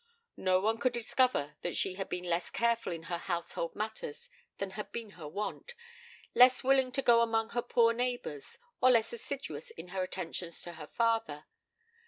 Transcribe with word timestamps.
No 0.37 0.59
one 0.59 0.79
could 0.79 0.93
discover 0.93 1.57
that 1.61 1.75
she 1.75 1.93
had 1.93 2.09
been 2.09 2.23
less 2.23 2.49
careful 2.49 2.91
in 2.91 3.03
her 3.03 3.19
household 3.19 3.75
matters 3.75 4.31
than 4.57 4.71
had 4.71 4.91
been 4.91 5.11
her 5.11 5.27
wont, 5.27 5.75
less 6.33 6.63
willing 6.63 6.91
to 6.93 7.03
go 7.03 7.21
among 7.21 7.51
her 7.51 7.61
poor 7.61 7.93
neighbours, 7.93 8.57
or 8.81 8.89
less 8.89 9.13
assiduous 9.13 9.69
in 9.69 9.89
her 9.89 10.01
attentions 10.01 10.59
to 10.63 10.73
her 10.73 10.87
father. 10.87 11.45